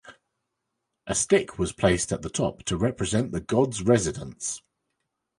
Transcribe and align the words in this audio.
A 1.05 1.13
stick 1.13 1.59
was 1.59 1.73
placed 1.73 2.11
at 2.11 2.23
the 2.23 2.29
top 2.31 2.63
to 2.63 2.75
represent 2.75 3.31
the 3.33 3.39
god's 3.39 3.83
residence. 3.83 4.63